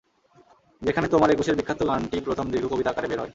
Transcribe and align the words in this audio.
যেখানে 0.81 1.07
তোমার 1.07 1.29
একুশের 1.31 1.55
বিখ্যাত 1.55 1.81
গানটি 1.87 2.17
প্রথম 2.21 2.45
দীর্ঘ 2.51 2.65
কবিতা 2.69 2.89
আকারে 2.91 3.07
বের 3.07 3.19
হয়। 3.19 3.29